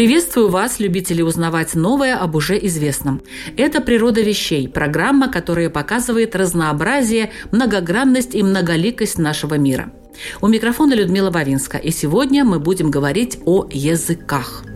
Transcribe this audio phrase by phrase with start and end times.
[0.00, 3.20] Приветствую вас, любители узнавать новое об уже известном.
[3.58, 9.92] Это «Природа вещей»– программа, которая показывает разнообразие, многогранность и многоликость нашего мира.
[10.40, 14.64] У микрофона Людмила Бавинска, и сегодня мы будем говорить о языках–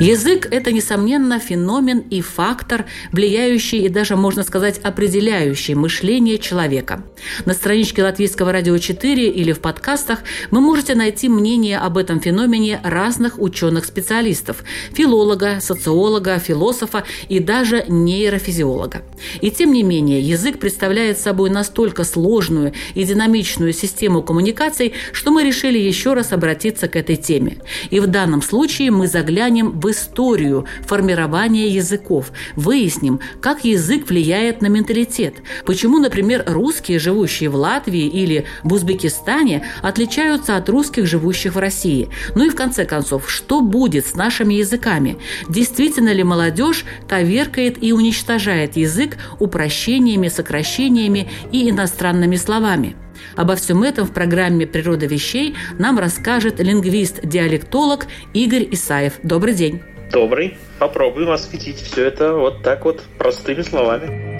[0.00, 7.02] Язык– это, несомненно, феномен и фактор, влияющий и даже, можно сказать, определяющий мышление человека.
[7.46, 10.20] На страничке Латвийского радио 4 или в подкастах
[10.52, 19.02] вы можете найти мнение об этом феномене разных ученых-специалистов– филолога, социолога, философа и даже нейрофизиолога.
[19.40, 25.42] И тем не менее, язык представляет собой настолько сложную и динамичную систему коммуникаций, что мы
[25.42, 27.58] решили еще раз обратиться к этой теме.
[27.90, 34.66] И в данном случае мы заглянем в историю формирования языков, выясним, как язык влияет на
[34.66, 41.58] менталитет, почему, например, русские, живущие в Латвии или в Узбекистане, отличаются от русских, живущих в
[41.58, 42.08] России.
[42.34, 45.18] Ну и в конце концов, что будет с нашими языками?
[45.48, 52.96] Действительно ли молодежь коверкает и уничтожает язык упрощениями, сокращениями и иностранными словами?
[53.36, 59.14] Обо всем этом в программе «Природа вещей» нам расскажет лингвист-диалектолог Игорь Исаев.
[59.22, 59.80] Добрый день.
[60.12, 60.56] Добрый.
[60.78, 64.37] Попробуем осветить все это вот так вот простыми словами.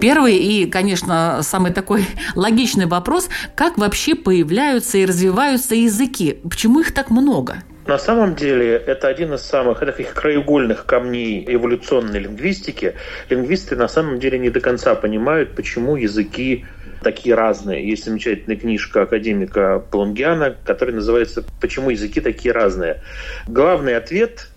[0.00, 6.38] Первый и, конечно, самый такой логичный вопрос, как вообще появляются и развиваются языки?
[6.48, 7.62] Почему их так много?
[7.86, 12.94] На самом деле это один из самых таких краеугольных камней эволюционной лингвистики.
[13.30, 16.66] Лингвисты на самом деле не до конца понимают, почему языки
[17.02, 17.88] такие разные.
[17.88, 23.02] Есть замечательная книжка академика Плунгиана, которая называется «Почему языки такие разные?».
[23.46, 24.48] Главный ответ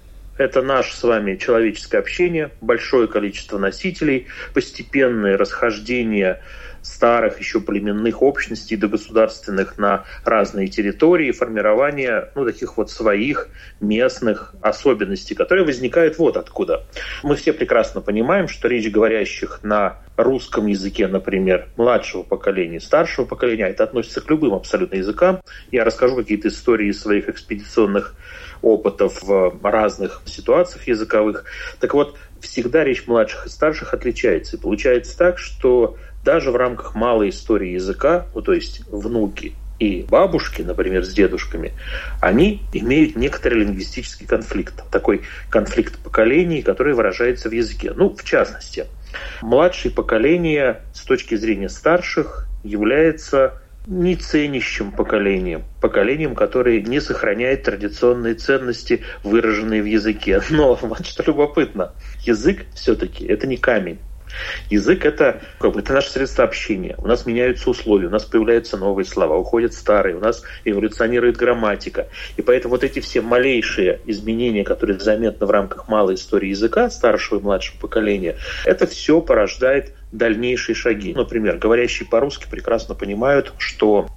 [0.41, 6.41] это наше с вами человеческое общение, большое количество носителей, постепенное расхождение
[6.81, 14.56] старых еще племенных общностей до государственных на разные территории, формирование ну, таких вот своих местных
[14.62, 16.85] особенностей, которые возникают вот откуда.
[17.23, 23.66] Мы все прекрасно понимаем, что речь говорящих на русском языке, например, младшего поколения, старшего поколения,
[23.66, 25.41] это относится к любым абсолютно языкам.
[25.72, 28.16] Я расскажу какие-то истории своих экспедиционных
[28.62, 31.46] опытов в разных ситуациях языковых.
[31.80, 34.58] Так вот, всегда речь младших и старших отличается.
[34.58, 40.06] И получается так, что даже в рамках малой истории языка, ну, то есть внуки и
[40.08, 41.74] бабушки, например, с дедушками,
[42.20, 44.84] они имеют некоторый лингвистический конфликт.
[44.92, 47.92] Такой конфликт поколений, который выражается в языке.
[47.96, 48.86] Ну, в частности,
[49.42, 58.36] младшее поколение с точки зрения старших является не ценящим поколением, поколением, которое не сохраняет традиционные
[58.36, 60.42] ценности, выраженные в языке.
[60.50, 64.00] Но вот что любопытно, язык все-таки это не камень.
[64.69, 66.96] Язык это, как бы, это наше средство общения.
[66.97, 72.08] У нас меняются условия, у нас появляются новые слова, уходят старые, у нас эволюционирует грамматика.
[72.38, 77.40] И поэтому вот эти все малейшие изменения, которые заметны в рамках малой истории языка старшего
[77.40, 81.14] и младшего поколения, это все порождает дальнейшие шаги.
[81.14, 84.08] Например, говорящие по-русски прекрасно понимают, что,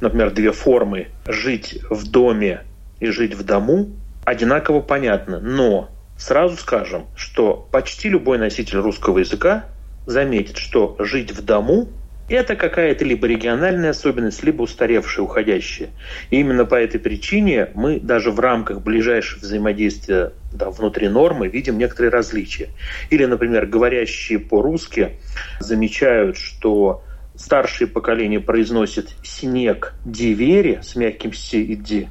[0.00, 2.62] например, две формы «жить в доме»
[3.00, 3.90] и «жить в дому»
[4.24, 9.64] одинаково понятны, но Сразу скажем, что почти любой носитель русского языка
[10.04, 11.88] заметит, что жить в дому–
[12.28, 15.88] это какая-то либо региональная особенность, либо устаревшая, уходящая.
[16.28, 21.78] И именно по этой причине мы даже в рамках ближайшего взаимодействия да, внутри нормы видим
[21.78, 22.68] некоторые различия.
[23.08, 25.16] Или, например, говорящие по-русски
[25.58, 27.02] замечают, что
[27.34, 32.08] старшее поколение произносит «снег дивери» с мягким «си» и «ди»,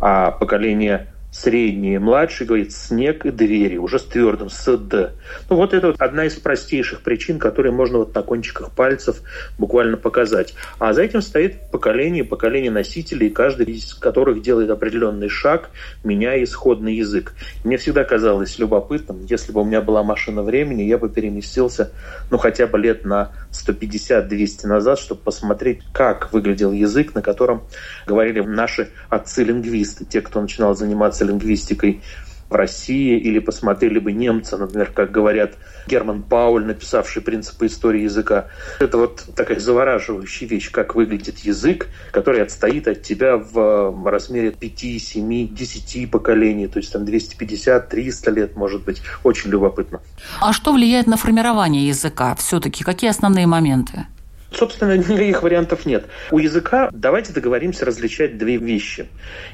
[0.00, 5.12] а поколение средний и младший говорит снег и двери, уже с твердым, с «д».
[5.48, 9.20] Ну, вот это вот одна из простейших причин, которые можно вот на кончиках пальцев
[9.58, 10.54] буквально показать.
[10.78, 15.70] А за этим стоит поколение, поколение носителей, каждый из которых делает определенный шаг,
[16.02, 17.34] меняя исходный язык.
[17.64, 21.92] Мне всегда казалось любопытным, если бы у меня была машина времени, я бы переместился,
[22.30, 27.62] ну, хотя бы лет на 150-200 назад, чтобы посмотреть, как выглядел язык, на котором
[28.06, 32.02] говорили наши отцы-лингвисты, те, кто начинал заниматься лингвистикой
[32.50, 35.52] в России, или посмотрели бы немцы, например, как говорят
[35.86, 38.48] Герман Пауль, написавший «Принципы истории языка».
[38.80, 45.00] Это вот такая завораживающая вещь, как выглядит язык, который отстоит от тебя в размере 5,
[45.00, 49.00] 7, 10 поколений, то есть там 250, 300 лет, может быть.
[49.22, 50.00] Очень любопытно.
[50.40, 52.82] А что влияет на формирование языка все-таки?
[52.82, 54.06] Какие основные моменты?
[54.52, 56.06] Собственно, никаких вариантов нет.
[56.30, 59.08] У языка давайте договоримся различать две вещи.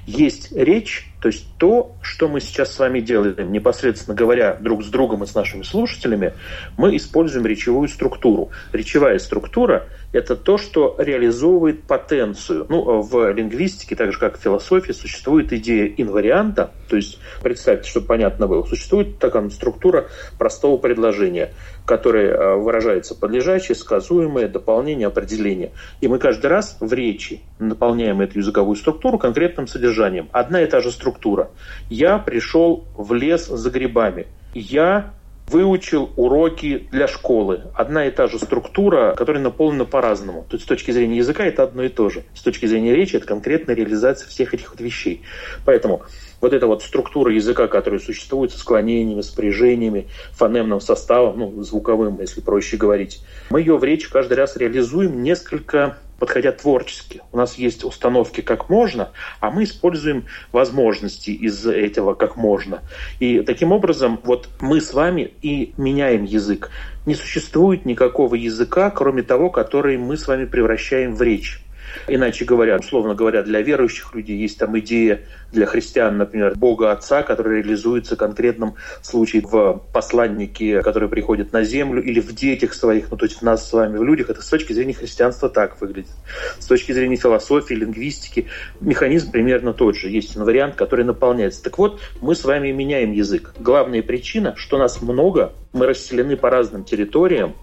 [0.06, 4.86] Есть речь, то есть то, что мы сейчас с вами делаем, непосредственно говоря друг с
[4.86, 6.34] другом и с нашими слушателями,
[6.76, 8.50] мы используем речевую структуру.
[8.72, 12.66] Речевая структура– это то, что реализовывает потенцию.
[12.68, 18.06] Ну, в лингвистике, так же как в философии, существует идея инварианта, то есть, представьте, чтобы
[18.06, 20.06] понятно было, существует такая структура
[20.38, 21.52] простого предложения–
[21.86, 25.72] которые э, выражаются подлежащее, сказуемое, дополнение, определение.
[26.00, 30.28] И мы каждый раз в речи наполняем эту языковую структуру конкретным содержанием.
[30.32, 31.50] Одна и та же структура.
[31.88, 34.26] Я пришел в лес за грибами.
[34.54, 35.12] Я
[35.48, 37.62] выучил уроки для школы.
[37.74, 40.44] Одна и та же структура, которая наполнена по-разному.
[40.48, 42.24] То есть с точки зрения языка это одно и то же.
[42.34, 45.22] С точки зрения речи это конкретная реализация всех этих вот вещей.
[45.64, 46.02] Поэтому
[46.40, 52.40] вот эта вот структура языка, которая существует со склонениями, спряжениями, фонемным составом, ну, звуковым, если
[52.40, 57.22] проще говорить, мы ее в речи каждый раз реализуем несколько подходя творчески.
[57.32, 59.10] У нас есть установки как можно,
[59.40, 62.82] а мы используем возможности из этого как можно.
[63.20, 66.70] И таким образом вот мы с вами и меняем язык.
[67.04, 71.60] Не существует никакого языка, кроме того, который мы с вами превращаем в речь.
[72.08, 75.22] Иначе говоря, условно говоря, для верующих людей есть там идея
[75.52, 81.62] для христиан, например, Бога Отца, который реализуется в конкретном случае в посланнике, который приходит на
[81.62, 84.30] землю, или в детях своих, ну то есть в нас с вами, в людях.
[84.30, 86.10] Это с точки зрения христианства так выглядит.
[86.58, 88.46] С точки зрения философии, лингвистики,
[88.80, 90.08] механизм примерно тот же.
[90.08, 91.62] Есть вариант, который наполняется.
[91.62, 93.54] Так вот, мы с вами меняем язык.
[93.58, 97.54] Главная причина, что нас много, мы расселены по разным территориям,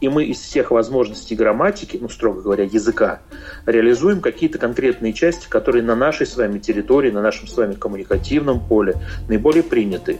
[0.00, 3.22] и мы из всех возможностей грамматики, ну, строго говоря, языка,
[3.66, 8.60] реализуем какие-то конкретные части, которые на нашей с вами территории, на нашем с вами коммуникативном
[8.60, 8.94] поле
[9.26, 10.18] наиболее приняты.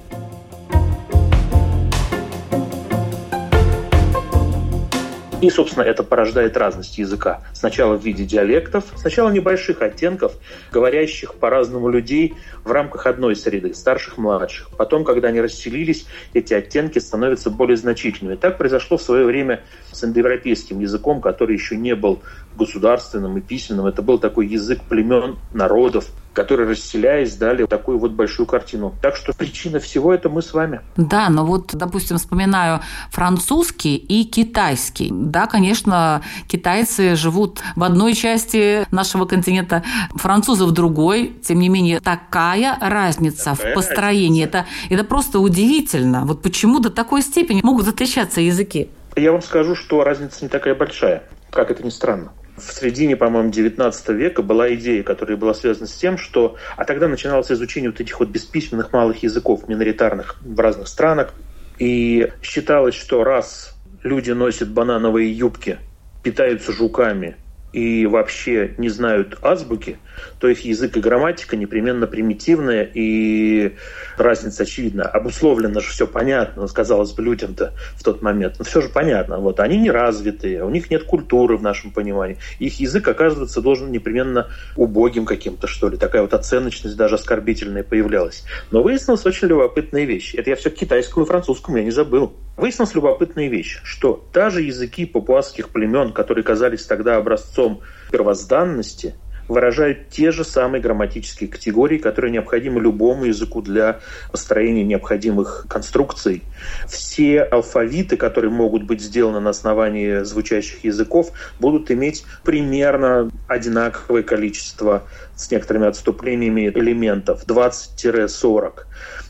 [5.42, 7.42] И, собственно, это порождает разность языка.
[7.52, 10.34] Сначала в виде диалектов, сначала небольших оттенков,
[10.70, 14.70] говорящих по-разному людей в рамках одной среды, старших, младших.
[14.78, 18.36] Потом, когда они расселились, эти оттенки становятся более значительными.
[18.36, 22.22] Так произошло в свое время с индоевропейским языком, который еще не был
[22.56, 23.86] государственным и письменным.
[23.86, 28.94] Это был такой язык племен, народов, которые, расселяясь, дали такую вот большую картину.
[29.02, 30.80] Так что причина всего это мы с вами.
[30.96, 32.80] Да, но вот, допустим, вспоминаю
[33.10, 35.10] французский и китайский.
[35.12, 39.82] Да, конечно, китайцы живут в одной части нашего континента,
[40.14, 41.36] французы в другой.
[41.42, 44.42] Тем не менее, такая разница такая в построении.
[44.42, 44.58] Разница.
[44.88, 46.24] Это, это просто удивительно.
[46.24, 48.90] Вот почему до такой степени могут отличаться языки?
[49.16, 53.50] Я вам скажу, что разница не такая большая, как это ни странно в середине, по-моему,
[53.50, 56.56] 19 века была идея, которая была связана с тем, что...
[56.76, 61.32] А тогда начиналось изучение вот этих вот бесписьменных малых языков, миноритарных в разных странах.
[61.78, 65.78] И считалось, что раз люди носят банановые юбки,
[66.22, 67.36] питаются жуками
[67.72, 69.98] и вообще не знают азбуки,
[70.38, 73.76] то их язык и грамматика непременно примитивная, и
[74.18, 75.04] разница очевидна.
[75.04, 78.56] Обусловлено же все понятно, казалось бы, людям-то в тот момент.
[78.58, 79.38] Но все же понятно.
[79.38, 82.38] Вот они не развитые, у них нет культуры в нашем понимании.
[82.58, 85.96] Их язык, оказывается, должен непременно убогим каким-то, что ли.
[85.96, 88.44] Такая вот оценочность даже оскорбительная появлялась.
[88.70, 90.34] Но выяснилась очень любопытная вещь.
[90.34, 92.34] Это я все китайскому и французскому я не забыл.
[92.62, 97.80] Выяснилась любопытная вещь, что даже языки папуасских племен, которые казались тогда образцом
[98.12, 99.16] первозданности,
[99.48, 103.98] выражают те же самые грамматические категории, которые необходимы любому языку для
[104.30, 106.44] построения необходимых конструкций.
[106.86, 115.08] Все алфавиты, которые могут быть сделаны на основании звучащих языков, будут иметь примерно одинаковое количество
[115.34, 118.72] с некоторыми отступлениями элементов, 20-40.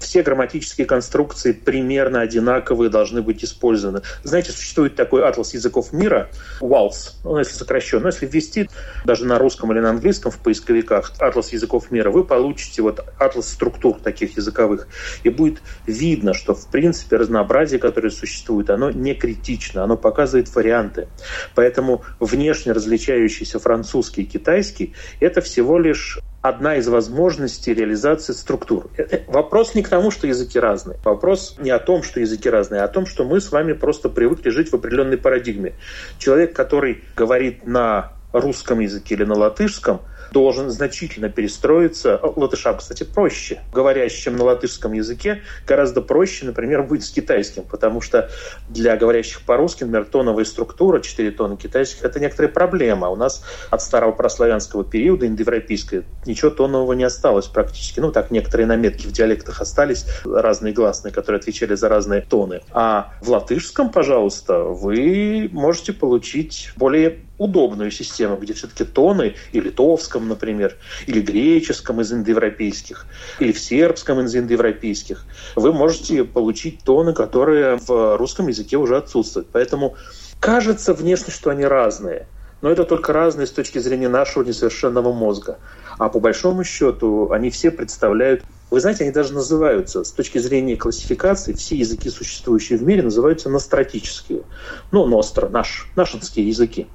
[0.02, 4.02] Все грамматические конструкции примерно одинаковые должны быть использованы.
[4.24, 6.28] Знаете, существует такой атлас языков мира,
[6.60, 8.68] WALS, ну, если сокращенно, но если ввести
[9.04, 13.48] даже на русском или на английском в поисковиках атлас языков мира, вы получите вот атлас
[13.48, 14.88] структур таких языковых,
[15.22, 21.08] и будет видно, что в принципе разнообразие, которое существует, оно не критично, оно показывает варианты.
[21.54, 28.90] Поэтому внешне различающийся французский и китайский– это всего лишь одна из возможностей реализации структур.
[28.98, 30.98] Э, э, вопрос не к тому, что языки разные.
[31.04, 34.08] Вопрос не о том, что языки разные, а о том, что мы с вами просто
[34.08, 35.74] привыкли жить в определенной парадигме.
[36.18, 40.00] Человек, который говорит на русском языке или на латышском,
[40.32, 42.18] должен значительно перестроиться.
[42.36, 43.60] Латышам, кстати, проще.
[43.72, 48.30] Говорящим на латышском языке гораздо проще, например, быть с китайским, потому что
[48.68, 53.08] для говорящих по-русски, например, тоновая структура, 4 тона китайских, это некоторая проблема.
[53.08, 58.00] У нас от старого прославянского периода, индоевропейского, ничего тонового не осталось практически.
[58.00, 62.62] Ну, так некоторые наметки в диалектах остались, разные гласные, которые отвечали за разные тоны.
[62.72, 70.28] А в латышском, пожалуйста, вы можете получить более удобную систему, где все-таки тоны и литовском,
[70.28, 73.06] например, или греческом из индоевропейских,
[73.40, 75.24] или в сербском из индоевропейских,
[75.56, 79.48] вы можете получить тоны, которые в русском языке уже отсутствуют.
[79.52, 79.96] Поэтому
[80.40, 82.26] кажется внешне, что они разные.
[82.60, 85.58] Но это только разные с точки зрения нашего несовершенного мозга.
[85.98, 90.78] А по большому счету они все представляют вы знаете, они даже называются, с точки зрения
[90.78, 94.44] классификации, все языки, существующие в мире, называются ностратические.
[94.92, 96.86] Ну, ностро, наш, нашинские языки.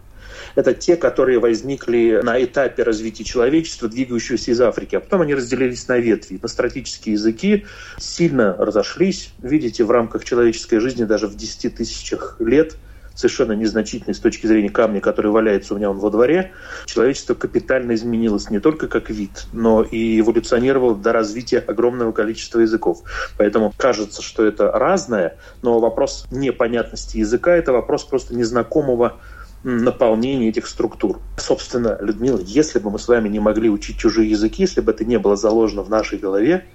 [0.57, 4.95] Это те, которые возникли на этапе развития человечества, двигающегося из Африки.
[4.95, 6.39] А потом они разделились на ветви.
[6.41, 7.67] Ностратические языки
[7.99, 9.33] сильно разошлись.
[9.37, 12.75] Видите, в рамках человеческой жизни даже в 10 тысячах лет–
[13.17, 16.51] совершенно незначительный с точки зрения камня, который валяется у меня во дворе,
[16.85, 23.01] человечество капитально изменилось не только как вид, но и эволюционировало до развития огромного количества языков.
[23.37, 29.17] Поэтому кажется, что это разное, но вопрос непонятности языка– это вопрос просто незнакомого
[29.63, 31.19] наполнения этих структур.
[31.37, 35.05] Собственно, Людмила, если бы мы с вами не могли учить чужие языки, если бы это
[35.05, 36.65] не было заложено в нашей голове,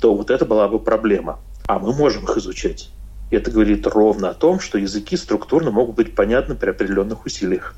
[0.00, 1.38] то вот это была бы проблема.
[1.66, 2.90] А мы можем их изучать.
[3.30, 7.74] И это говорит ровно о том, что языки структурно могут быть понятны при определенных усилиях.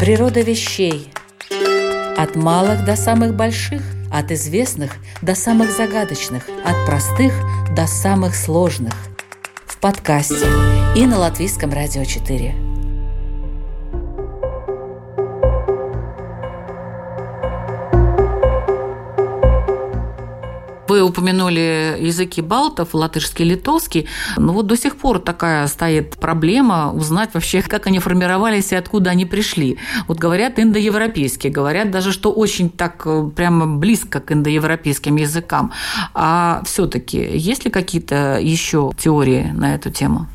[0.00, 1.10] Природа вещей.
[2.16, 7.32] От малых до самых больших, от известных до самых загадочных, от простых
[7.74, 8.94] до самых сложных.
[9.66, 10.46] В подкасте
[10.96, 12.65] и на Латвийском радио 4.
[20.88, 24.06] Вы упомянули языки балтов, латышский, литовский.
[24.36, 29.10] Но вот до сих пор такая стоит проблема узнать вообще, как они формировались и откуда
[29.10, 29.78] они пришли.
[30.08, 35.72] Вот говорят индоевропейские, говорят даже, что очень так э, прямо близко к индоевропейским языкам.
[36.14, 40.28] А все-таки есть ли какие-то еще теории на эту тему?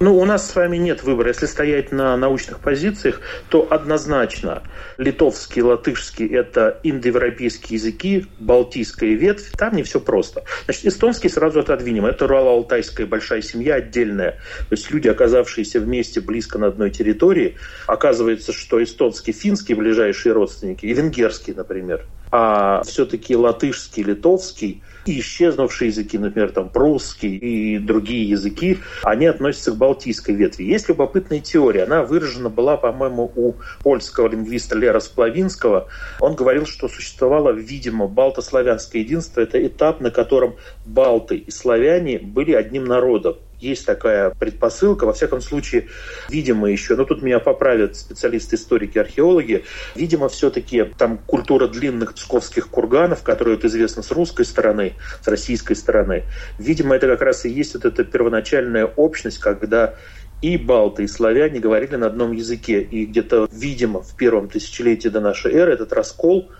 [0.00, 1.28] Ну, у нас с вами нет выбора.
[1.28, 4.62] Если стоять на научных позициях, то однозначно
[4.96, 9.50] литовский, латышский– это индоевропейские языки, балтийская ветвь.
[9.56, 10.44] Там не все просто.
[10.66, 12.06] Значит, эстонский сразу отодвинем.
[12.06, 14.38] Это Урало-Алтайская большая семья отдельная.
[14.68, 17.56] То есть люди, оказавшиеся вместе близко на одной территории,
[17.88, 22.06] оказывается, что эстонский, финский– ближайшие родственники, и венгерский, например.
[22.30, 24.80] А все-таки латышский, литовский–
[25.16, 30.64] исчезнувшие языки, например, там прусский и другие языки, они относятся к балтийской ветви.
[30.64, 31.84] Есть любопытная теория.
[31.84, 35.88] Она выражена была, по-моему, у польского лингвиста Лера Сплавинского.
[36.20, 39.40] Он говорил, что существовало, видимо, балтославянское единство.
[39.40, 45.40] Это этап, на котором балты и славяне были одним народом есть такая предпосылка, во всяком
[45.40, 45.88] случае,
[46.28, 52.68] видимо еще, но тут меня поправят специалисты, историки, археологи, видимо, все-таки там культура длинных псковских
[52.68, 56.24] курганов, которая вот известна с русской стороны, с российской стороны,
[56.58, 59.94] видимо, это как раз и есть вот эта первоначальная общность, когда
[60.40, 62.80] и балты, и славяне говорили на одном языке.
[62.82, 66.50] И где-то, видимо, в первом тысячелетии до нашей эры этот раскол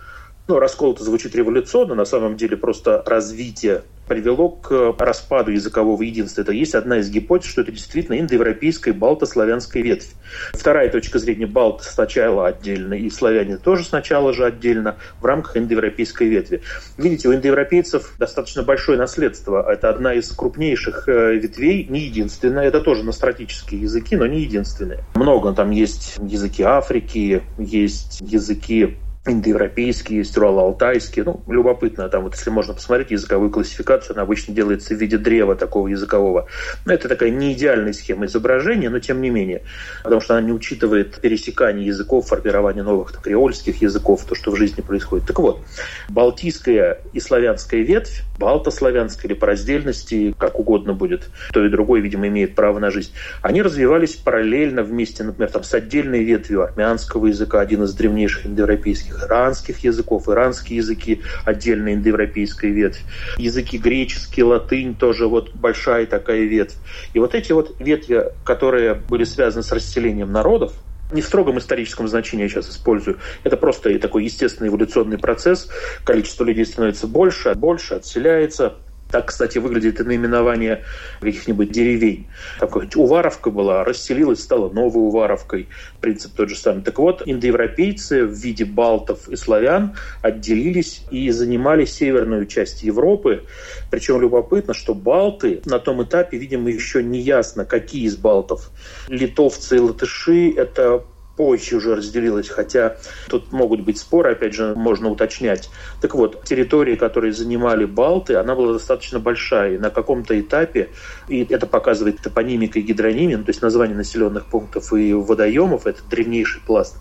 [0.48, 6.40] ну, раскол это звучит революционно, на самом деле просто развитие привело к распаду языкового единства.
[6.40, 10.14] Это есть одна из гипотез, что это действительно индоевропейская балтославянская ветвь.
[10.54, 16.28] Вторая точка зрения балты сначала отдельно, и славяне тоже сначала же отдельно в рамках индоевропейской
[16.28, 16.62] ветви.
[16.96, 19.70] Видите, у индоевропейцев достаточно большое наследство.
[19.70, 22.64] Это одна из крупнейших э, ветвей, не единственная.
[22.64, 25.04] Это тоже настратические языки, но не единственные.
[25.16, 28.96] Много там есть языки Африки, есть языки
[29.32, 31.24] индоевропейские, есть урало-алтайские.
[31.24, 35.54] Ну, любопытно, там вот если можно посмотреть языковую классификацию, она обычно делается в виде древа
[35.54, 36.46] такого языкового.
[36.84, 39.62] Но это такая не идеальная схема изображения, но тем не менее,
[40.02, 44.56] потому что она не учитывает пересекание языков, формирование новых так, креольских языков, то, что в
[44.56, 45.26] жизни происходит.
[45.26, 45.60] Так вот,
[46.08, 52.28] балтийская и славянская ветвь, балтославянская или по раздельности, как угодно будет, то и другой, видимо,
[52.28, 57.60] имеет право на жизнь, они развивались параллельно вместе, например, там, с отдельной ветвью армянского языка,
[57.60, 63.04] один из древнейших индоевропейских иранских языков, иранские языки, отдельная индоевропейская ветвь,
[63.36, 66.76] языки греческий, латынь, тоже вот большая такая ветвь.
[67.12, 70.72] И вот эти вот ветви, которые были связаны с расселением народов,
[71.10, 73.18] не в строгом историческом значении я сейчас использую.
[73.42, 75.68] Это просто такой естественный эволюционный процесс.
[76.04, 78.76] Количество людей становится больше, больше, отселяется.
[79.10, 80.84] Так, кстати, выглядит и наименование
[81.20, 82.26] каких-нибудь деревень.
[82.60, 85.68] Такой Уваровка была, расселилась, стала новой Уваровкой.
[86.00, 86.82] Принцип тот же самый.
[86.82, 93.44] Так вот, индоевропейцы в виде балтов и славян отделились и занимали северную часть Европы.
[93.90, 98.70] Причем любопытно, что балты на том этапе, видимо, еще не ясно, какие из балтов.
[99.08, 101.04] Литовцы и латыши– это
[101.38, 102.96] позже уже разделилась, хотя
[103.28, 105.70] тут могут быть споры, опять же, можно уточнять.
[106.00, 109.76] Так вот, территории, которые занимали Балты, она была достаточно большая.
[109.76, 110.88] И на каком-то этапе,
[111.28, 116.60] и это показывает топонимика и гидронимия, то есть название населенных пунктов и водоемов, это древнейший
[116.66, 116.96] пласт,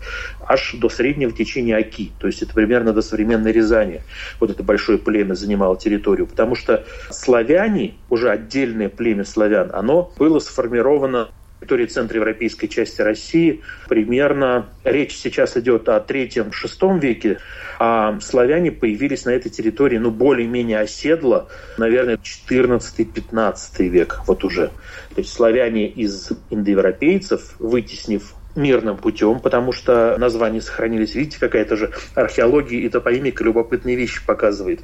[0.46, 2.12] аж до среднего течения Оки.
[2.20, 4.02] То есть это примерно до современной Рязани.
[4.38, 6.28] Вот это большое племя занимало территорию.
[6.28, 13.62] Потому что славяне, уже отдельное племя славян, оно было сформировано территории центроевропейской части России.
[13.88, 17.38] Примерно речь сейчас идет о третьем-шестом веке,
[17.78, 24.68] а славяне появились на этой территории, ну, более-менее оседло, наверное, 14-15 век, вот уже.
[25.14, 31.14] То есть славяне из индоевропейцев, вытеснив мирным путем, потому что названия сохранились.
[31.14, 34.80] Видите, какая-то же археология и топонимика любопытные вещи показывает.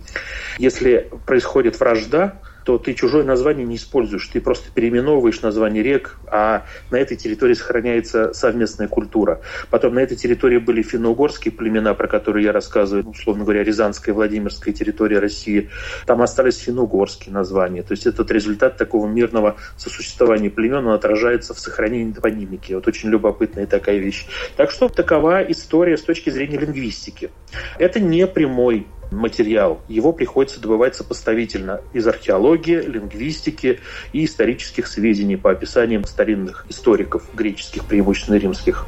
[0.59, 6.65] Если происходит вражда, то ты чужое название не используешь, ты просто переименовываешь название рек, а
[6.91, 9.41] на этой территории сохраняется совместная культура.
[9.71, 14.73] Потом на этой территории были финно-угорские племена, про которые я рассказываю, условно говоря, Рязанская, Владимирская
[14.73, 15.71] территория России.
[16.07, 17.83] Там остались финно-угорские названия.
[17.83, 22.73] То есть этот результат такого мирного сосуществования племен, он отражается в сохранении топонимики.
[22.73, 24.27] Вот очень любопытная такая вещь.
[24.57, 27.31] Так что такова история с точки зрения лингвистики.
[27.79, 29.81] Это не прямой материал.
[29.89, 33.81] Его приходится добывать сопоставительно из археологии, лингвистики
[34.13, 38.87] и исторических сведений по описаниям старинных историков, греческих, преимущественно римских.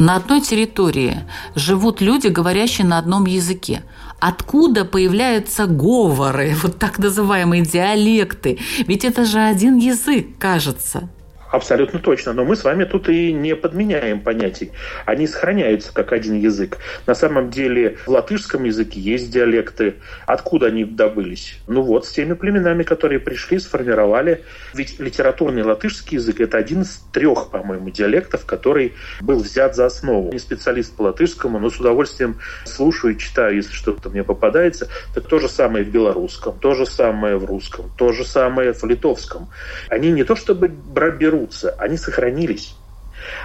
[0.00, 1.18] На одной территории
[1.54, 3.82] живут люди, говорящие на одном языке.
[4.18, 8.58] Откуда появляются говоры, вот так называемые диалекты?
[8.86, 11.10] Ведь это же один язык, кажется.
[11.50, 12.32] Абсолютно точно.
[12.32, 14.70] Но мы с вами тут и не подменяем понятий.
[15.04, 16.78] Они сохраняются как один язык.
[17.06, 19.96] На самом деле в латышском языке есть диалекты.
[20.26, 21.58] Откуда они добылись?
[21.66, 24.44] Ну вот, с теми племенами, которые пришли, сформировали.
[24.74, 30.32] Ведь литературный латышский язык– это один из трех, по-моему, диалектов, который был взят за основу.
[30.32, 34.88] Не специалист по латышскому, но с удовольствием слушаю и читаю, если что-то мне попадается.
[35.14, 38.84] Так то же самое в белорусском, то же самое в русском, то же самое в
[38.84, 39.48] литовском.
[39.88, 42.74] Они не то чтобы берут берутся, они сохранились.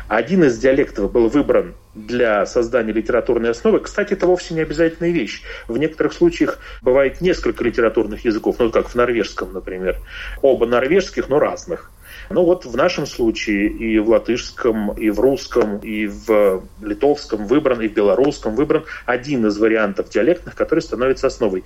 [0.08, 3.80] Один из диалектов был выбран для создания литературной основы.
[3.82, 5.42] Кстати, это вовсе не обязательная вещь.
[5.68, 9.98] В некоторых случаях бывает несколько литературных языков, ну, как в норвежском, например.
[10.42, 11.92] Оба норвежских, но разных.
[12.30, 17.82] Ну вот в нашем случае и в латышском, и в русском, и в литовском выбран,
[17.82, 21.66] и в белорусском выбран один из вариантов диалектных, который становится основой.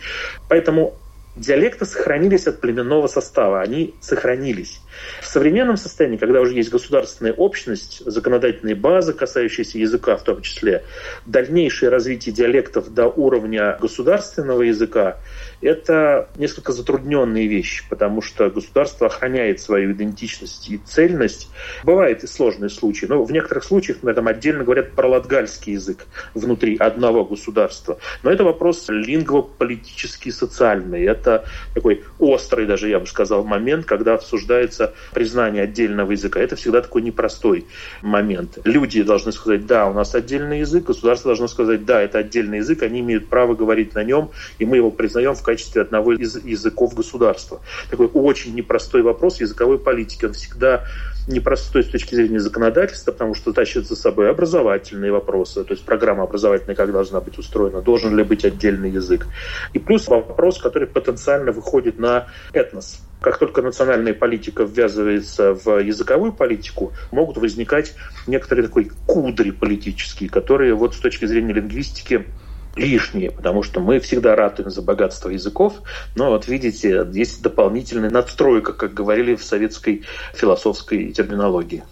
[0.49, 0.95] Поэтому
[1.35, 4.81] диалекты сохранились от племенного состава, они сохранились.
[5.21, 10.83] В современном состоянии, когда уже есть государственная общность, законодательные базы, касающиеся языка в том числе,
[11.25, 15.17] дальнейшее развитие диалектов до уровня государственного языка
[15.61, 21.49] это несколько затрудненные вещи, потому что государство охраняет свою идентичность и цельность.
[21.83, 26.05] Бывают и сложные случаи, но в некоторых случаях, например, там отдельно говорят про латгальский язык
[26.33, 27.99] внутри одного государства.
[28.23, 31.03] Но это вопрос лингвополитический, социальный.
[31.19, 36.39] Это такой острый даже, я бы сказал, момент, когда обсуждается признание отдельного языка.
[36.39, 37.67] Это всегда такой непростой
[38.01, 38.57] момент.
[38.63, 42.83] Люди должны сказать, да, у нас отдельный язык, государство должно сказать, да, это отдельный язык,
[42.83, 46.93] они имеют право говорить на нем, и мы его признаем в качестве одного из языков
[46.93, 47.61] государства.
[47.89, 50.25] Такой очень непростой вопрос языковой политики.
[50.25, 50.85] Он всегда
[51.29, 56.23] непростой с точки зрения законодательства, потому что тащит за собой образовательные вопросы, то есть программа
[56.23, 59.27] образовательная как должна быть устроена, должен ли быть отдельный язык.
[59.73, 63.01] И плюс вопрос, который потенциально выходит на этнос.
[63.21, 67.93] Как только национальная политика ввязывается в языковую политику, могут возникать
[68.27, 72.27] некоторые такой кудри политические, которые вот с точки зрения лингвистики
[72.75, 75.81] лишние, потому что мы всегда ратуем за богатство языков,
[76.15, 80.03] но вот видите, есть дополнительная надстройка, как говорили в советской
[80.33, 81.83] философской терминологии.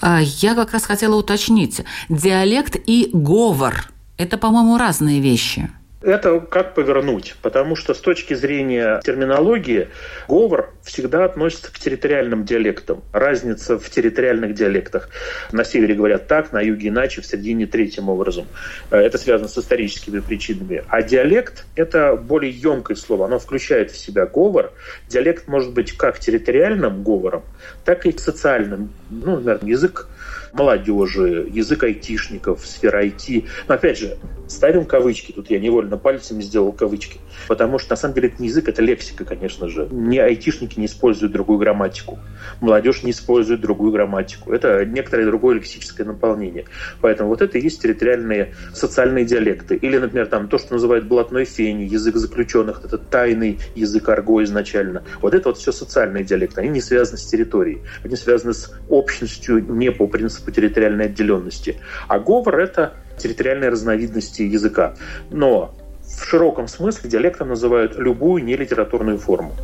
[0.00, 1.82] А, я как раз хотела уточнить.
[2.08, 3.88] Диалект и говор–
[4.18, 5.70] это, по-моему, разные вещи.
[6.02, 9.88] Это как повернуть, потому что с точки зрения терминологии
[10.28, 13.02] говор всегда относится к территориальным диалектам.
[13.12, 15.08] Разница в территориальных диалектах.
[15.52, 18.46] На севере говорят так, на юге иначе, в середине третьим образом.
[18.90, 20.84] Э, это связано с историческими причинами.
[20.88, 23.24] А диалект– это более емкое слово.
[23.24, 24.72] Оно включает в себя говор.
[25.08, 27.42] Диалект может быть как территориальным говором,
[27.86, 28.90] так и социальным.
[29.08, 30.08] Ну, наверное, язык
[30.56, 33.46] молодежи, язык айтишников, сфера IT.
[33.68, 34.16] Но опять же,
[34.48, 38.48] ставим кавычки, тут я невольно пальцами сделал кавычки, потому что на самом деле это не
[38.48, 39.88] язык, это лексика, конечно же.
[39.90, 42.18] Не айтишники не используют другую грамматику,
[42.60, 44.52] молодежь не использует другую грамматику.
[44.52, 46.64] Это некоторое другое лексическое наполнение.
[47.00, 49.76] Поэтому вот это и есть территориальные социальные диалекты.
[49.76, 55.02] Или, например, там то, что называют блатной фени, язык заключенных, это тайный язык арго изначально.
[55.20, 56.60] Вот это вот все социальные диалекты.
[56.60, 61.76] Они не связаны с территорией, они связаны с общностью не по принципу территориальной отделенности.
[62.08, 64.94] А говор— это территориальные разновидности языка.
[65.30, 69.54] Но в широком смысле диалектом называют любую нелитературную форму.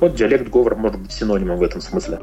[0.00, 2.18] Вот диалект говор может быть синонимом в этом смысле.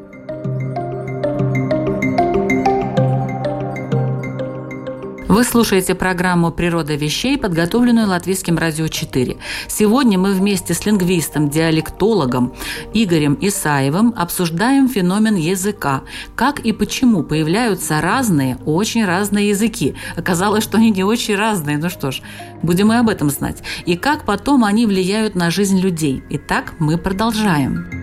[5.32, 9.38] Вы слушаете программу «Природа вещей», подготовленную Латвийским радио 4.
[9.70, 12.54] Сегодня мы вместе с лингвистом, диалектологом
[12.94, 16.02] Игорем Исаевым обсуждаем феномен языка.
[16.36, 19.96] Как и почему появляются разные, очень разные языки.
[20.17, 21.78] Оказалось, что они не очень разные.
[21.78, 22.22] Ну что ж,
[22.62, 23.63] будем и об этом знать.
[23.86, 26.22] И как потом они влияют на жизнь людей.
[26.30, 28.01] Итак, мы продолжаем.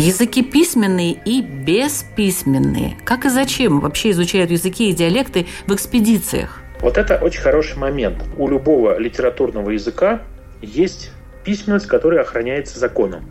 [0.00, 2.96] Языки письменные и бесписьменные.
[3.04, 6.62] Как и зачем вообще изучают языки и диалекты в экспедициях?
[6.80, 8.24] Вот это очень хороший момент.
[8.38, 10.22] У любого литературного языка
[10.62, 11.10] есть
[11.44, 13.26] письменность, которая охраняется законом.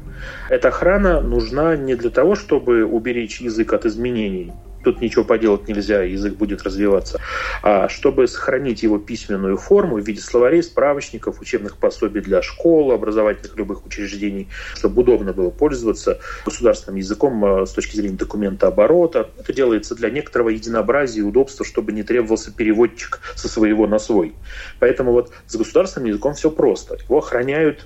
[0.52, 4.54] Эта охрана нужна не для того, чтобы уберечь язык от изменений,
[4.84, 7.20] тут ничего поделать нельзя, язык будет развиваться.
[7.64, 13.56] А чтобы сохранить его письменную форму в виде словарей, справочников, учебных пособий для школ, образовательных
[13.58, 19.30] любых учреждений, чтобы удобно было пользоваться государственным языком а, с точки зрения документа оборота.
[19.38, 24.34] Это делается для некоторого единообразия и удобства, чтобы не требовался переводчик со своего на свой.
[24.80, 26.98] Поэтому вот с государственным языком все просто.
[27.08, 27.86] Его охраняют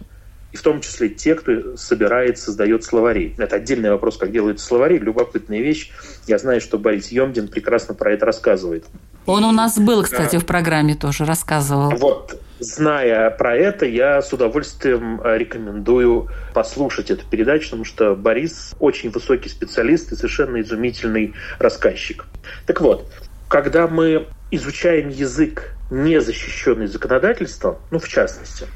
[0.53, 3.33] и в том числе те, кто собирает, создает словари.
[3.37, 5.91] Это отдельный вопрос, как делаются словари, любопытная вещь.
[6.27, 8.85] Я знаю, что Борис Емдин прекрасно про это рассказывает.
[9.25, 11.95] Он у нас был, кстати, в программе тоже рассказывал.
[11.95, 18.75] Вот, зная про это, я с удовольствием э, рекомендую послушать эту передачу, потому что Борис
[18.79, 22.25] очень высокий специалист и совершенно изумительный рассказчик.
[22.67, 23.09] Так вот,
[23.47, 28.67] когда мы изучаем язык, не защищенный законодательством, ну, в частности,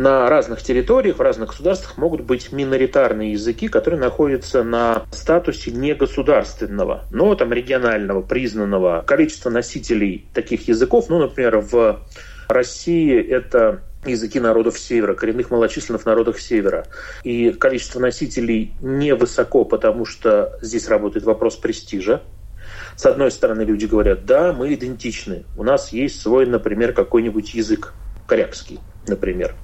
[0.00, 7.04] на разных территориях, в разных государствах могут быть миноритарные языки, которые находятся на статусе негосударственного,
[7.10, 9.04] но там регионального, признанного.
[9.06, 12.00] Количество носителей таких языков, ну, например, в
[12.48, 16.86] России это языки народов Севера, коренных малочисленных народов Севера.
[17.22, 22.22] И количество носителей невысоко, потому что здесь работает вопрос престижа.
[22.96, 25.44] С одной стороны, люди говорят, да, мы идентичны.
[25.58, 27.92] У нас есть свой, например, какой-нибудь язык,
[28.26, 29.54] корякский, например.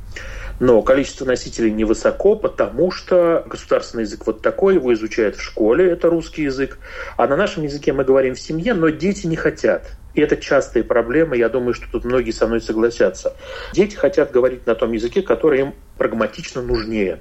[0.58, 6.08] Но количество носителей невысоко, потому что государственный язык вот такой, его изучают в школе, это
[6.08, 6.78] русский язык.
[7.16, 9.96] А на нашем языке мы говорим в семье, но дети не хотят.
[10.14, 13.36] И это частая проблема, я думаю, что тут многие со мной согласятся.
[13.74, 17.20] Дети хотят говорить на том языке, который им прагматично нужнее.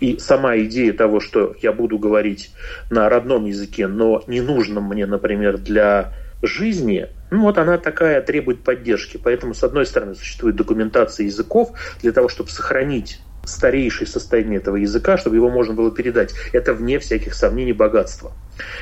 [0.00, 2.52] И сама идея того, что я буду говорить
[2.90, 6.12] на родном языке, но не нужном мне, например, для
[6.46, 9.20] жизни, ну вот она такая требует поддержки.
[9.22, 15.16] Поэтому, с одной стороны, существует документация языков для того, чтобы сохранить старейшее состояние этого языка,
[15.18, 16.34] чтобы его можно было передать.
[16.52, 18.32] Это вне всяких сомнений богатство.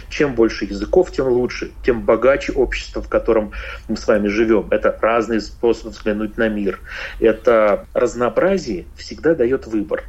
[0.08, 3.52] Чем больше языков, тем лучше, тем богаче общество, в котором
[3.88, 4.68] мы с вами живем.
[4.70, 6.80] Это разные способы взглянуть на мир.
[7.20, 10.04] Это разнообразие всегда дает выбор.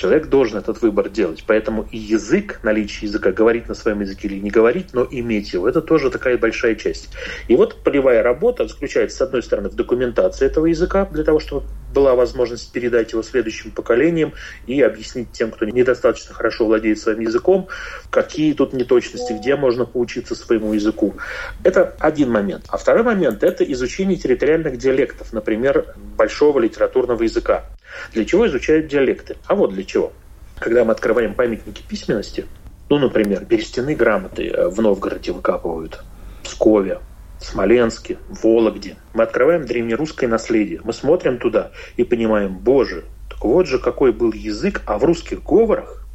[0.00, 1.44] Человек должен этот выбор делать.
[1.46, 5.68] Поэтому и язык, наличие языка, говорить на своем языке или не говорить, но иметь его,
[5.68, 7.10] это тоже такая большая часть.
[7.48, 11.66] И вот полевая работа заключается, с одной стороны, в документации этого языка, для того, чтобы
[11.92, 14.32] была возможность передать его следующим поколениям
[14.66, 17.68] и объяснить тем, кто недостаточно хорошо владеет своим языком,
[18.08, 21.16] какие тут неточности, где можно поучиться своему языку.
[21.62, 22.64] Это один момент.
[22.68, 27.66] А второй момент– это изучение территориальных диалектов, например, большого литературного языка.
[28.12, 29.36] Для чего изучают диалекты?
[29.46, 30.12] А вот для чего.
[30.58, 32.46] Когда мы открываем памятники письменности,
[32.88, 36.02] ну, например, берестяные грамоты э, в Новгороде выкапывают,
[36.40, 37.00] в Пскове,
[37.38, 38.96] в Смоленске, в Вологде.
[39.14, 40.80] Мы открываем древнерусское наследие.
[40.84, 45.42] Мы смотрим туда и понимаем, боже, так вот же какой был язык, а в русских
[45.42, 46.06] говорах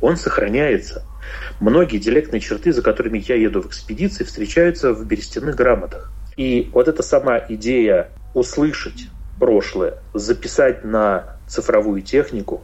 [0.00, 1.04] он сохраняется.
[1.60, 6.12] Многие диалектные черты, за которыми я еду в экспедиции, встречаются в берестяных грамотах.
[6.36, 12.62] И вот эта сама идея услышать прошлое, записать на цифровую технику,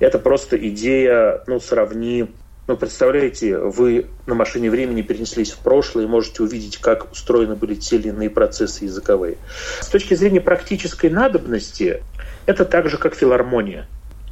[0.00, 2.28] это просто идея, ну, сравни
[2.68, 7.74] ну, представляете, вы на машине времени перенеслись в прошлое и можете увидеть, как устроены были
[7.74, 9.38] те или иные процессы языковые.
[9.80, 12.02] С точки зрения практической надобности,
[12.44, 13.88] это так же, как филармония.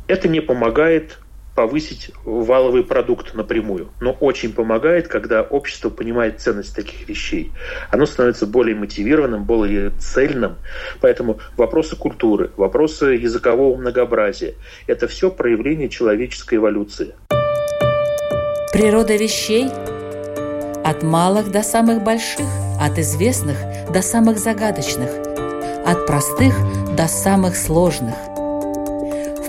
[0.06, 1.18] Это не помогает
[1.56, 3.88] повысить валовый продукт напрямую.
[4.00, 7.50] Но очень помогает, когда общество понимает ценность таких вещей.
[7.90, 10.56] Оно становится более мотивированным, более цельным.
[11.00, 14.54] Поэтому вопросы культуры, вопросы языкового многообразия–
[14.86, 17.14] это все проявление человеческой эволюции.
[18.72, 19.68] Природа вещей
[20.84, 22.46] от малых до самых больших,
[22.78, 23.56] от известных
[23.90, 25.10] до самых загадочных,
[25.86, 26.54] от простых
[26.94, 28.14] до самых сложных–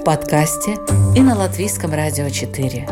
[0.08, 0.78] подкасте
[1.18, 2.88] и на Латвийском радио 4.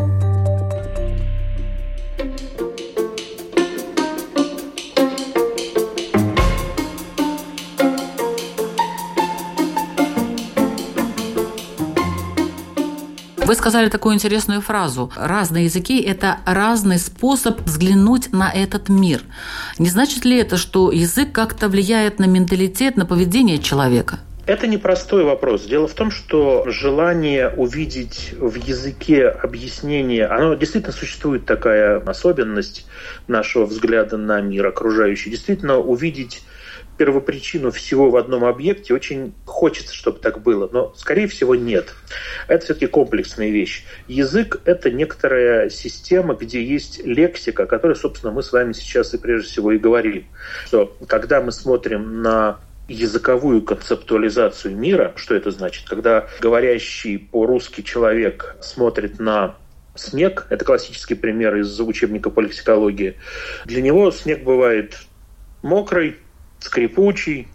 [13.37, 15.09] Вы сказали такую интересную фразу.
[15.15, 19.23] Разные языки– это разный способ взглянуть на этот мир.
[19.79, 24.19] Не значит ли это, что язык как-то влияет на менталитет, на поведение человека?
[24.45, 25.63] Это непростой вопрос.
[25.65, 32.85] Дело в том, что желание увидеть в языке объяснение, оно действительно существует такая особенность
[33.27, 35.31] нашего взгляда на мир окружающий.
[35.31, 36.43] Действительно увидеть
[36.97, 41.93] первопричину всего в одном объекте очень хочется, чтобы так было, но, скорее всего, нет.
[42.47, 43.83] Это все-таки комплексная вещь.
[44.07, 49.17] Язык– это некоторая система, где есть лексика, о которой, собственно, мы с вами сейчас и
[49.17, 50.25] прежде всего и говорим.
[50.67, 55.13] Что когда мы смотрим на языковую концептуализацию мира.
[55.15, 55.87] Что это значит?
[55.87, 59.55] Когда говорящий по-русски человек смотрит на
[59.95, 63.15] снег, это классический пример из учебника по лексикологии,
[63.65, 64.99] для него снег бывает
[65.61, 66.17] мокрый,
[66.59, 67.47] скрипучий,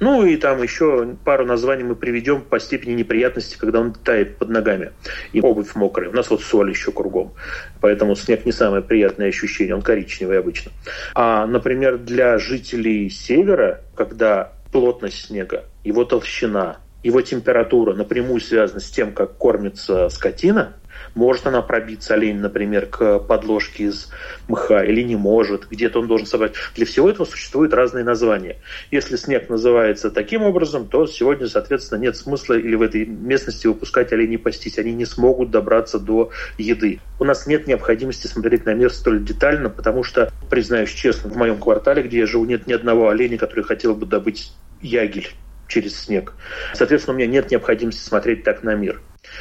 [0.00, 4.48] ну и там еще пару названий мы приведем по степени неприятности, когда он тает под
[4.48, 4.92] ногами.
[5.32, 6.10] И обувь мокрая.
[6.10, 7.34] У нас вот соль еще кругом.
[7.80, 10.72] Поэтому снег не самое приятное ощущение, он коричневый обычно.
[11.14, 18.90] А, например, для жителей севера, когда плотность снега, его толщина, его температура напрямую связана с
[18.90, 20.76] тем, как кормится скотина–
[21.14, 24.08] может она пробиться, олень, например, к подложке из
[24.48, 25.68] мха или не может?
[25.68, 26.54] Где-то он должен собрать.
[26.74, 28.56] Для всего этого существуют разные названия.
[28.90, 34.12] Если снег называется таким образом, то сегодня, соответственно, нет смысла или в этой местности выпускать
[34.12, 34.78] оленей пастись.
[34.78, 37.00] Они не смогут добраться до еды.
[37.18, 41.58] У нас нет необходимости смотреть на мир столь детально, потому что, признаюсь честно, в моем
[41.58, 45.28] квартале, где я живу, нет ни одного оленя, который хотел бы добыть ягель
[45.68, 46.34] через снег.
[46.74, 49.00] Соответственно, у меня нет необходимости смотреть так на мир.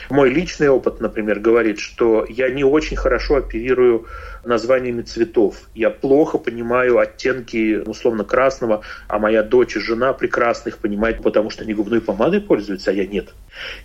[0.10, 4.08] Мой личный опыт, например, говорит, что я не очень хорошо оперирую
[4.48, 5.70] названиями цветов.
[5.76, 11.50] Я плохо понимаю оттенки условно красного, а моя дочь и жена прекрасно их понимают, потому
[11.50, 13.36] что они губной помадой пользуются, а я нет.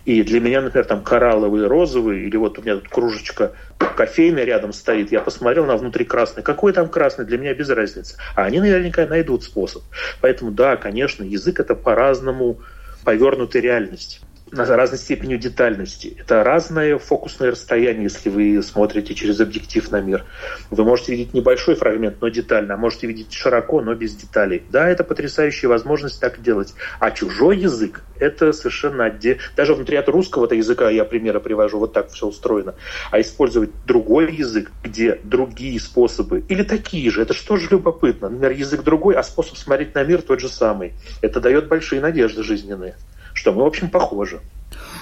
[0.05, 3.53] И для меня, например, там коралловые, розовые, или вот у меня тут кружечка
[3.96, 6.42] кофейная рядом стоит, я посмотрел на внутри красный.
[6.42, 8.16] Какой там красный, для меня без разницы.
[8.35, 9.83] А они наверняка найдут способ.
[10.20, 12.61] Поэтому да, конечно, язык это по-разному
[13.05, 16.16] повернутая реальность на разной степенью детальности.
[16.20, 20.24] Это разное фокусное расстояние, если вы смотрите через объектив на мир.
[20.70, 24.62] Вы можете видеть небольшой фрагмент, но детально, а можете видеть широко, но без деталей.
[24.68, 26.74] Да, это потрясающая возможность так делать.
[27.00, 29.40] А чужой язык– это совершенно отдельно.
[29.56, 32.74] Даже внутри от русского языка я примеры привожу, вот так все устроено.
[33.10, 38.28] А использовать другой язык, где другие способы, или такие же, это что же любопытно.
[38.28, 40.92] Например, язык другой, а способ смотреть на мир тот же самый.
[41.22, 42.96] Это дает большие надежды жизненные
[43.42, 44.40] что мы, в общем, похожи.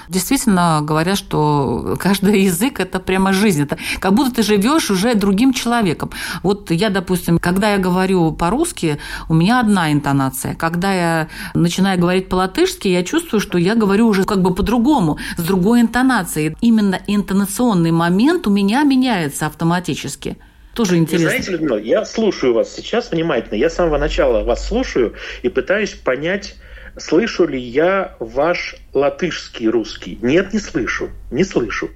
[0.09, 3.61] Действительно говорят, что каждый язык– это прямо жизнь.
[3.61, 6.09] Это как будто ты живешь уже другим человеком.
[6.41, 8.97] Вот я, допустим, когда я говорю по-русски,
[9.29, 10.55] у меня одна интонация.
[10.55, 15.43] Когда я начинаю говорить по-латышски, я чувствую, что я говорю уже как бы по-другому, с
[15.43, 16.57] другой интонацией.
[16.61, 20.37] Именно интонационный момент у меня меняется автоматически.
[20.73, 21.27] Тоже интересно.
[21.27, 23.55] Вы знаете, Людмила, я слушаю вас сейчас внимательно.
[23.55, 26.55] Я с самого начала вас слушаю и пытаюсь понять,
[26.97, 30.19] Слышу ли я ваш латышский русский?
[30.21, 31.09] Нет, не слышу.
[31.31, 31.89] Не слышу.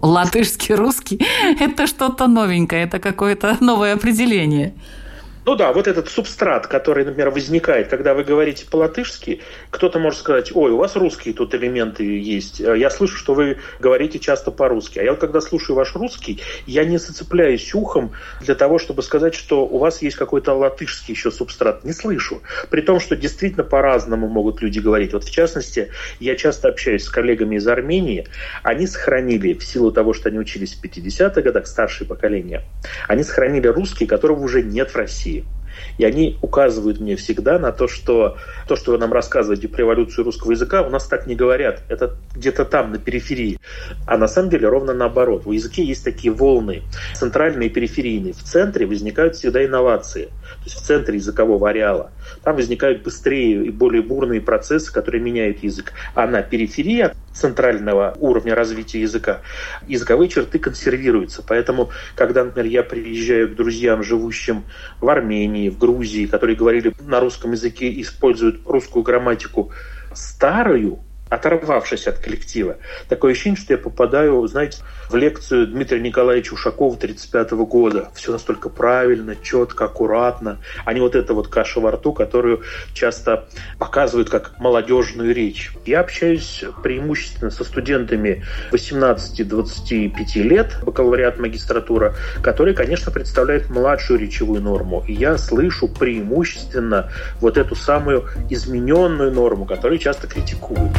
[0.00, 1.24] Латышский русский–
[1.60, 4.74] это что-то новенькое, это какое-то новое определение.
[5.46, 10.50] Ну да, вот этот субстрат, который, например, возникает, когда вы говорите по-латышски, кто-то может сказать,
[10.54, 12.60] ой, у вас русские тут элементы есть.
[12.60, 15.00] Я слышу, что вы говорите часто по-русски.
[15.00, 19.66] А я когда слушаю ваш русский, я не зацепляюсь ухом для того, чтобы сказать, что
[19.66, 21.84] у вас есть какой-то латышский еще субстрат.
[21.84, 22.40] Не слышу.
[22.70, 25.12] При том, что действительно по-разному могут люди говорить.
[25.12, 28.26] Вот в частности, я часто общаюсь с коллегами из Армении.
[28.62, 32.62] Они сохранили, в силу того, что они учились в 50-х годах, старшее поколение,
[33.08, 35.33] они сохранили русский, которого уже нет в России.
[35.98, 38.36] И они указывают мне всегда на то, что
[38.68, 41.82] то, что вы нам рассказываете про эволюцию русского языка, у нас так не говорят.
[41.88, 43.58] Это где-то там, на периферии.
[44.06, 45.46] А на самом деле ровно наоборот.
[45.46, 46.82] В языке есть такие волны,
[47.14, 48.32] центральные и периферийные.
[48.32, 50.24] В центре возникают всегда инновации.
[50.24, 52.10] То есть в центре языкового ареала.
[52.42, 55.92] Там возникают быстрее и более бурные процессы, которые меняют язык.
[56.14, 59.40] А на периферии центрального уровня развития языка,
[59.86, 61.42] языковые черты консервируются.
[61.46, 64.64] Поэтому, когда, например, я приезжаю к друзьям, живущим
[65.00, 69.72] в Армении, в Грузии, которые говорили на русском языке, используют русскую грамматику
[70.14, 71.00] старую,
[71.34, 72.76] оторвавшись от коллектива.
[73.08, 74.78] Такое ощущение, что я попадаю, знаете,
[75.10, 78.10] в лекцию Дмитрия Николаевича Ушакова 1935 года.
[78.14, 83.46] Все настолько правильно, четко, аккуратно, а не вот эта вот каша во рту, которую часто
[83.78, 85.72] показывают как молодежную речь.
[85.84, 95.04] Я общаюсь преимущественно со студентами 18-25 лет, бакалавриат, магистратура, которые, конечно, представляют младшую речевую норму.
[95.06, 100.92] И я слышу преимущественно вот эту самую измененную норму, которую часто критикуют.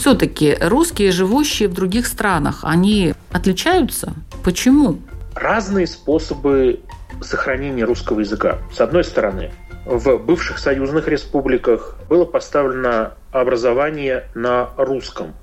[0.00, 4.14] Все-таки русские, живущие в других странах, они отличаются?
[4.42, 4.98] Почему?
[5.34, 6.80] Разные способы
[7.20, 8.58] сохранения русского языка.
[8.74, 9.52] С одной стороны,
[9.84, 15.34] в бывших союзных республиках было поставлено образование на русском.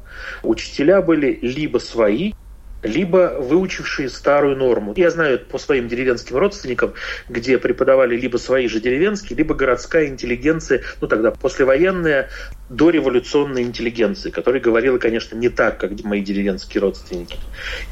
[0.42, 2.34] Учителя были либо свои,
[2.84, 4.94] либо выучившие старую норму.
[4.96, 6.94] Я знаю по своим деревенским родственникам,
[7.30, 12.30] где преподавали либо свои же деревенские, либо городская интеллигенция, ну тогда послевоенная,
[12.70, 17.38] дореволюционная интеллигенция, которая говорила, конечно, не так, как мои деревенские родственники.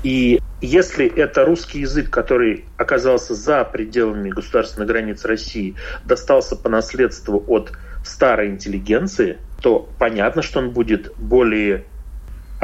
[0.04, 7.44] И если это русский язык, который оказался за пределами государственной границы России, достался по наследству
[7.48, 7.72] от
[8.04, 11.86] старой интеллигенции, то понятно, что он будет более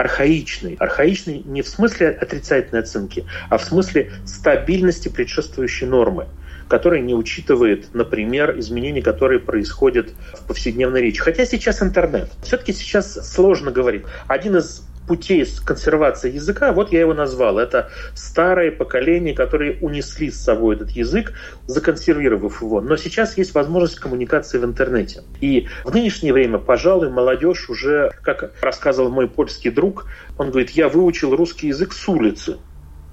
[0.01, 0.75] архаичный.
[0.79, 6.27] Архаичный не в смысле отрицательной оценки, а в смысле стабильности предшествующей нормы
[6.67, 11.19] которая не учитывает, например, изменения, которые происходят в повседневной речи.
[11.19, 12.29] Хотя сейчас интернет.
[12.43, 14.03] Все-таки сейчас сложно говорить.
[14.29, 20.41] Один из путей консервации языка, вот я его назвал, это старое поколение, которые унесли с
[20.41, 21.33] собой этот язык,
[21.67, 22.79] законсервировав его.
[22.79, 25.23] Но сейчас есть возможность коммуникации в интернете.
[25.41, 30.05] И в нынешнее время, пожалуй, молодежь уже, как рассказывал мой польский друг,
[30.37, 32.55] он говорит, я выучил русский язык с улицы.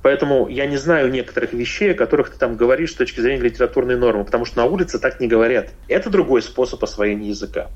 [0.04, 3.96] Поэтому я не знаю некоторых вещей, о которых ты там говоришь с точки зрения литературной
[3.96, 5.70] нормы, потому что на улице так не говорят.
[5.88, 7.70] Это другой способ освоения языка.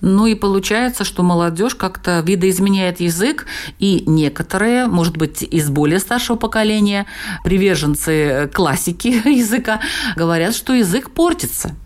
[0.00, 3.46] Ну и получается, что молодежь как-то видоизменяет язык,
[3.78, 7.06] и некоторые, может быть, из более старшего поколения,
[7.44, 9.80] приверженцы классики языка,
[10.16, 11.76] говорят, что язык портится.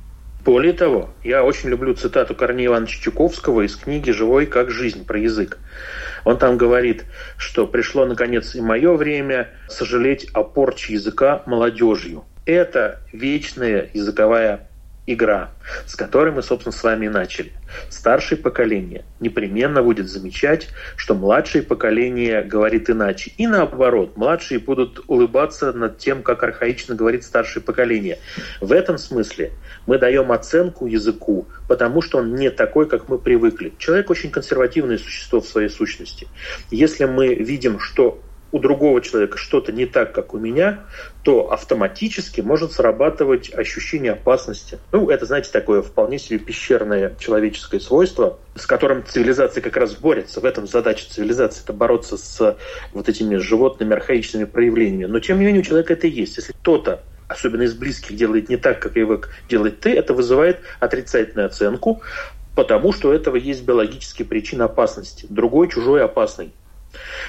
[0.47, 5.19] Более того, я очень люблю цитату Корнея Ивановича Чуковского из книги «Живой как жизнь» про
[5.19, 5.59] язык.
[6.25, 7.05] Он там говорит,
[7.37, 12.25] что пришло наконец и мое время сожалеть о порче языка молодежью.
[12.45, 14.69] Это вечная языковая
[15.07, 15.51] игра,
[15.87, 17.53] с которой мы, собственно, с вами и начали.
[17.89, 23.33] Старшее поколение непременно будет замечать, что младшее поколение говорит иначе.
[23.37, 28.19] И наоборот, младшие будут улыбаться над тем, как архаично говорит старшее поколение.
[28.61, 29.53] В этом смысле
[29.87, 33.73] мы даем оценку языку, потому что он не такой, как мы привыкли.
[33.79, 36.29] Человек очень консервативное существо в своей сущности.
[36.71, 38.21] Если мы видим, что
[38.57, 40.81] у другого человека что-то не так, как у меня,
[41.23, 44.79] то автоматически может срабатывать ощущение опасности.
[44.93, 50.41] Ну, это, знаете, такое вполне себе пещерное человеческое свойство, с которым цивилизация как раз борется.
[50.41, 52.57] В этом задача цивилизации– это бороться с
[52.95, 55.11] вот этими животными архаичными проявлениями.
[55.11, 56.39] Но, тем не менее, у человека это есть.
[56.39, 61.47] Если кто-то особенно из близких, делает не так, как его делает ты, это вызывает отрицательную
[61.47, 62.01] оценку,
[62.55, 65.27] потому что у этого есть биологические причины опасности.
[65.29, 66.53] Другой чужой опасный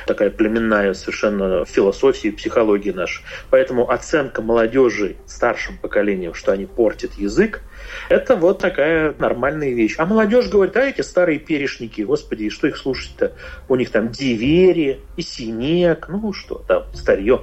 [0.06, 3.22] такая племенная совершенно философия и психология наша.
[3.50, 7.62] Поэтому оценка молодежи старшим поколением, что они портят язык,
[8.10, 9.96] это вот такая нормальная вещь.
[9.98, 13.34] А молодежь говорит, а эти старые перешники, господи, что их слушать-то?
[13.68, 17.42] У них там дивери и синек, ну что там, старье.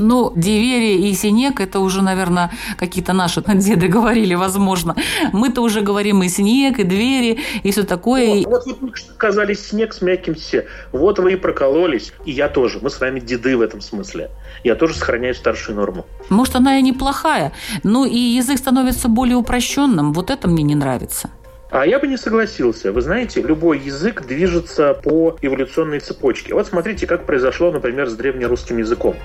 [0.00, 4.94] Ну, Диверия и Синек– это уже, наверное, какие-то наши деды говорили, возможно.
[5.32, 8.44] Мы-то уже говорим и снег, и двери, и все такое.
[8.44, 10.66] Вот, вот вы сказали снег с мягким «се».
[10.92, 12.78] Вот вы и прокололись, и я тоже.
[12.80, 14.30] Мы с вами деды в этом смысле.
[14.62, 16.06] Я тоже сохраняю старшую норму.
[16.28, 20.12] Может, она и неплохая, ну и язык становится более упрощенным.
[20.12, 21.30] Вот это мне не нравится.
[21.70, 22.92] А я бы не согласился.
[22.92, 26.54] Вы знаете, любой язык движется по эволюционной цепочке.
[26.54, 29.16] Вот смотрите, как произошло, например, с древнерусским языком.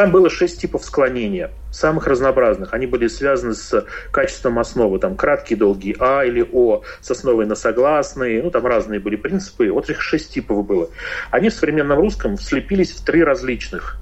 [0.00, 2.72] Там было шесть типов склонения, самых разнообразных.
[2.72, 4.98] Они были связаны с качеством основы.
[4.98, 8.42] Там краткие, долгие А или О, с основой на согласные.
[8.42, 9.70] Ну, там разные были принципы.
[9.70, 10.88] Вот их шесть типов было.
[11.30, 13.98] Они в современном русском слепились в три различных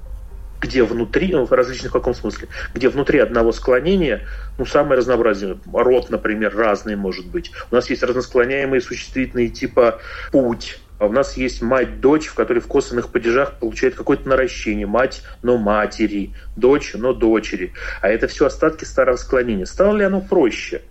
[0.61, 4.25] где внутри, ну, в различных в каком смысле, где внутри одного склонения,
[4.57, 5.57] ну, самое разнообразие.
[5.71, 7.51] Род, например, разный может быть.
[7.71, 9.99] У нас есть разносклоняемые существительные типа
[10.33, 14.85] «путь», А у нас есть мать-дочь, в которой в косвенных падежах получает какое-то наращение.
[14.85, 17.73] Мать, но матери, дочь, но дочери.
[18.01, 19.65] А это все остатки старого склонения.
[19.65, 20.81] Стало ли оно проще?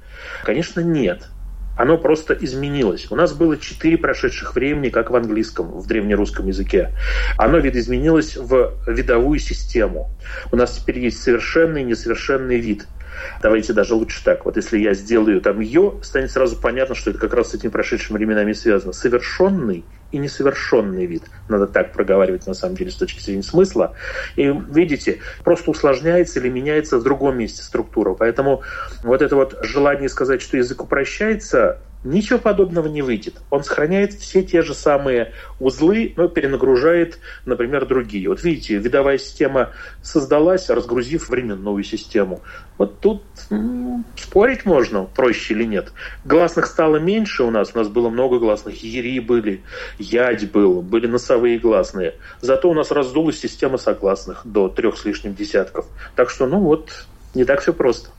[0.44, 1.28] Конечно, нет.
[1.76, 3.06] Оно просто изменилось.
[3.10, 6.90] У нас было четыре прошедших времени, как в английском, в древнерусском языке.
[7.36, 10.10] Оно видоизменилось в видовую систему.
[10.50, 12.86] У нас теперь есть совершенный и несовершенный вид–
[13.42, 14.44] Давайте даже лучше так.
[14.44, 17.70] Вот если я сделаю там ее, станет сразу понятно, что это как раз с этими
[17.70, 18.92] прошедшими временами связано.
[18.92, 21.24] Совершенный и несовершенный вид.
[21.48, 23.94] Надо так проговаривать, на самом деле, с точки зрения смысла.
[24.36, 28.14] И видите, просто усложняется или меняется в другом месте структура.
[28.14, 28.62] Поэтому
[29.02, 33.34] вот это вот желание сказать, что язык упрощается, Ничего подобного не выйдет.
[33.50, 38.28] Он сохраняет все те же самые узлы, но перенагружает, например, другие.
[38.28, 39.70] Вот видите, видовая система
[40.00, 42.40] создалась, разгрузив временную систему.
[42.78, 45.92] Вот тут м- спорить можно, проще или нет.
[46.24, 47.72] Гласных стало меньше у нас.
[47.74, 48.80] У нас было много гласных.
[48.84, 49.62] Ери были,
[49.98, 52.14] ядь был, были носовые гласные.
[52.40, 55.86] Зато у нас раздулась система согласных до трех с лишним десятков.
[56.14, 58.10] Так что, ну вот, не так все просто.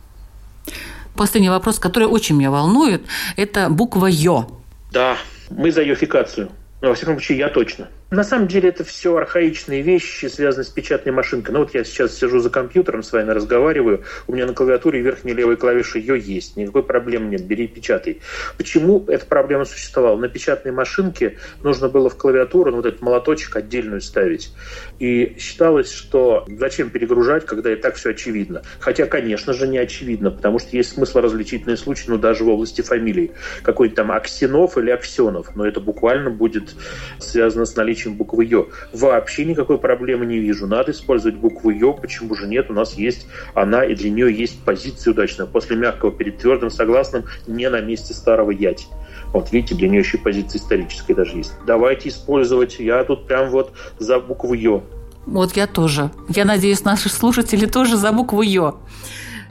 [1.19, 3.01] Последний вопрос, который очень меня волнует,
[3.35, 4.47] это буква «ё».
[4.93, 5.17] Да,
[5.49, 6.49] мы за йофикацию.
[6.79, 7.89] Ну, во всяком случае, я точно.
[8.11, 11.53] На самом деле это все архаичные вещи, связанные с печатной машинкой.
[11.53, 15.35] Ну вот я сейчас сижу за компьютером, с вами разговариваю, у меня на клавиатуре верхняя
[15.35, 18.19] левая клавиша ее есть, никакой проблемы нет, бери печатай.
[18.57, 20.17] Почему эта проблема существовала?
[20.17, 24.53] На печатной машинке нужно было в клавиатуру ну, вот этот молоточек отдельную ставить.
[24.97, 28.63] И считалось, что зачем перегружать, когда и так все очевидно.
[28.79, 32.81] Хотя, конечно же, не очевидно, потому что есть смысл различительные случаи, ну даже в области
[32.81, 33.33] фамилий.
[33.61, 36.73] Какой-нибудь там Аксенов или Аксенов, но это буквально будет
[37.19, 38.69] связано с наличием наличием буквы «ё».
[38.93, 40.67] Вообще никакой проблемы не вижу.
[40.67, 41.93] Надо использовать букву «ё».
[41.93, 42.69] Почему же нет?
[42.69, 45.45] У нас есть она, и для нее есть позиция удачная.
[45.45, 48.87] После мягкого перед твердым согласным не на месте старого «ять».
[49.33, 51.53] Вот видите, для нее еще позиция историческая даже есть.
[51.67, 52.79] Давайте использовать.
[52.79, 54.83] Я тут прям вот за букву «ё».
[55.25, 56.09] Вот я тоже.
[56.29, 58.79] Я надеюсь, наши слушатели тоже за букву «ё».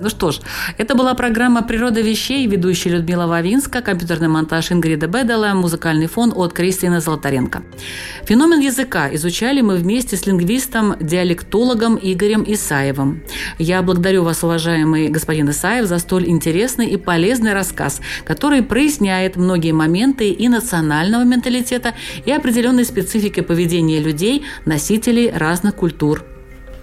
[0.00, 0.38] Ну что ж,
[0.78, 6.52] это была программа «Природа вещей», ведущая Людмила Вавинска, компьютерный монтаж Ингрида Бедела, музыкальный фон от
[6.52, 7.64] Кристины Золотаренко.
[8.22, 13.24] Феномен языка изучали мы вместе с лингвистом-диалектологом Игорем Исаевым.
[13.58, 19.72] Я благодарю вас, уважаемый господин Исаев, за столь интересный и полезный рассказ, который проясняет многие
[19.72, 21.94] моменты и национального менталитета,
[22.24, 26.24] и определенной специфики поведения людей, носителей разных культур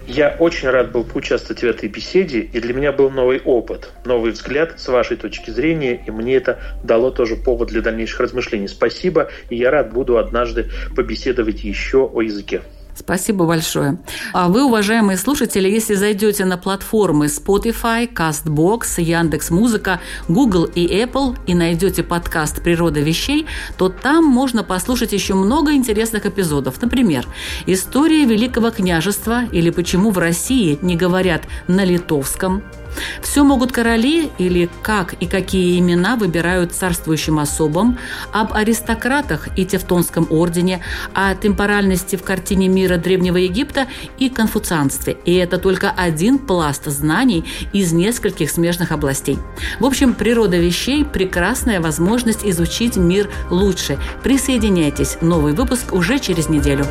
[0.06, 4.32] я очень рад был поучаствовать в этой беседе, и для меня был новый опыт, новый
[4.32, 8.68] взгляд с вашей точки зрения, и мне это дало тоже повод для дальнейших размышлений.
[8.68, 12.62] Спасибо, и я рад буду однажды побеседовать еще о языке.
[12.98, 13.98] Спасибо большое.
[14.32, 21.36] А вы, уважаемые слушатели, если зайдете на платформы Spotify, CastBox, Яндекс Музыка, Google и Apple
[21.46, 26.80] и найдете подкаст «Природа вещей», то там можно послушать еще много интересных эпизодов.
[26.80, 27.26] Например,
[27.66, 32.62] «История Великого княжества» или «Почему в России не говорят на литовском»,
[33.22, 37.98] все могут короли или как и какие имена выбирают царствующим особам,
[38.32, 40.80] об аристократах и Тевтонском ордене,
[41.14, 43.86] о темпоральности в картине мира Древнего Египта
[44.18, 45.16] и конфуцианстве.
[45.24, 49.38] И это только один пласт знаний из нескольких смежных областей.
[49.80, 53.98] В общем, природа вещей– прекрасная возможность изучить мир лучше.
[54.22, 55.18] Присоединяйтесь.
[55.20, 56.86] Новый выпуск уже через неделю.